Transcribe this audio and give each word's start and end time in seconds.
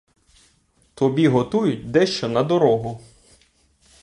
Тобі 0.93 1.27
готують 1.27 1.91
дещо 1.91 2.29
на 2.29 2.43
дорогу. 2.43 3.01